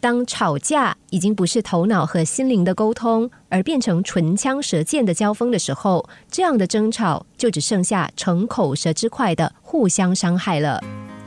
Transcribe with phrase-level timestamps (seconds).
[0.00, 10.82] 当吵架已经不是头脑和心灵的沟通，而变成唇枪舌剑的交锋的时候，这样的争吵就只剩下逞口舌之快的互相伤害了。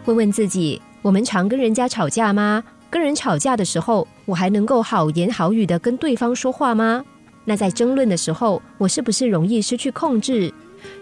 [0.05, 2.63] 问问自己：我们常跟人家吵架吗？
[2.89, 7.05] 跟人吵架的时候，我还能够好言好语的跟对方说话吗？
[7.45, 10.51] 那在争论的时候，我是不是容易失去控制？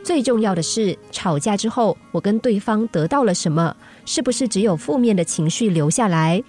[0.04, 3.74] 最重要的是，吵架之后，我跟对方得到了什么？
[4.06, 6.44] 是不是只有负面的情绪留下来？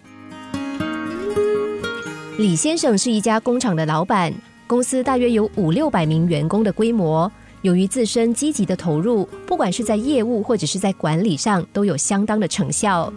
[2.43, 4.35] 李先生是一家工厂的老板，
[4.67, 7.31] 公司大约有五六百名员工的规模。
[7.61, 13.13] 由于自身积极的投入，不管是在业务或者是在管理上，都有相当的成效。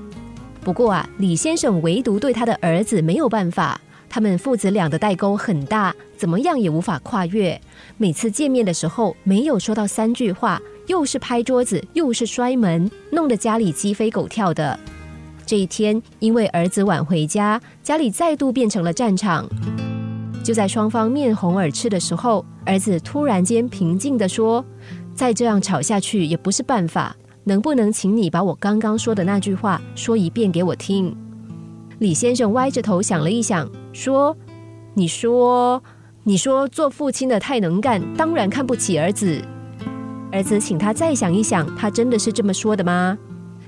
[0.62, 7.60] 不过啊，李先生唯独对他的儿子没有办法，他们父子俩的代沟很大，怎么样也无法跨越。
[7.98, 14.80] 每次见面的时候，没有说到三句话，又是拍桌子，又是摔门，弄得家里鸡飞狗跳的。
[15.46, 19.48] 这一天，因为儿子晚回家，家里再度变成了战场。
[20.44, 24.64] 就在双方面红耳赤的时候，儿子突然间平静地说
[25.14, 31.16] ：“再这样吵下去也不是办法，能不能请你把我刚刚说的那句话说一遍给我听？”
[32.00, 34.36] 李先生歪着头想了一想，说
[34.94, 35.82] ：“你说，
[36.24, 39.42] 你说做父亲的太能干，当然看不起儿子。
[40.32, 43.18] 儿子，请他再想一想，他真的是这么说的吗？”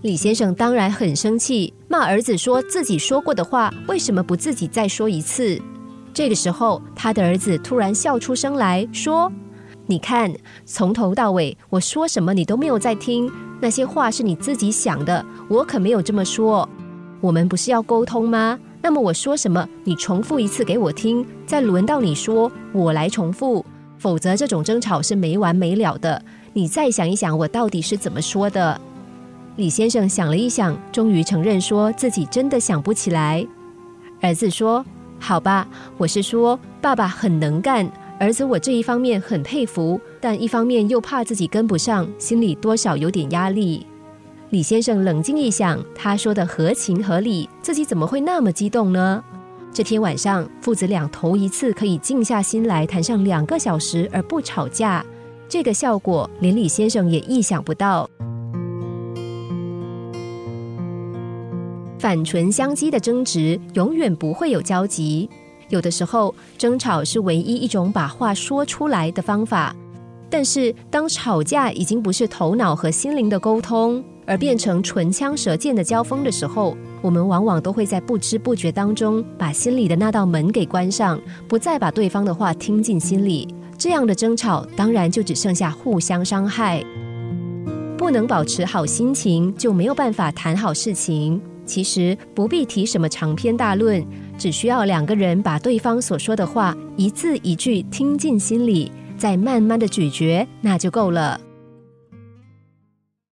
[0.04, 5.58] 李先生当然很生气，骂儿子说自己说过的话为什么不自己再说一次？
[6.14, 9.32] 这个时候，他的儿子突然笑出声来说
[9.88, 10.34] ：“你看，
[10.66, 16.68] 从头到尾我说什么你都没有在听，那些话是你自己想的，我可没有这么说。
[17.22, 18.60] 我们不是要沟通吗？
[18.82, 23.66] 那么我说什么，你重复一次给我听，再轮到你说，我来重复，
[23.98, 26.22] 否则这种争吵是没完没了的。
[26.52, 28.82] 你再想一想，我到底是怎么说的？”
[29.58, 33.44] 李先生想了一想，终于承认说自己真的想不起来。
[34.22, 34.86] 儿子说
[35.20, 43.84] ：“好吧，我是说爸爸很能干，儿子我这一方面很佩服，但一方面又怕自己跟不上，心里多少有点压力。”
[44.52, 49.24] 李先生冷静一想，他说的合情合理，自己怎么会那么激动呢？
[49.74, 55.04] 这天晚上，父子俩头一次可以静下心来谈上两个小时而不吵架，
[55.50, 58.08] 这个效果连李先生也意想不到。
[62.08, 65.30] 反唇相讥的争执永远不会有交集。
[65.68, 69.76] 有的时候，争吵是唯一一种把话说出来的方法。
[70.30, 83.54] 但是，当吵架已经不是头脑和心灵的沟通，而变成唇枪舌剑的交锋的时候，我们往往都会在不知不觉当中把心里的那道门给关上，不再把对方的话听进心里。
[83.78, 86.82] 这样的争吵，当然就只剩下互相伤害。
[87.98, 91.42] 不能保持好心情，就没有办法谈好事情。
[91.68, 94.04] 其实不必提什么长篇大论，
[94.38, 101.40] 只需要两个人把对方所说的话一字一句听进心里，再慢慢的咀嚼，那就够了。